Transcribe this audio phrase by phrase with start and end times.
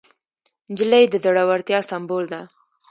[0.71, 2.41] نجلۍ د زړورتیا سمبول ده.